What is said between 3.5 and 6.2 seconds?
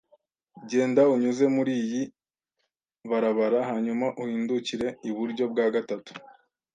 hanyuma uhindukire iburyo bwa gatatu.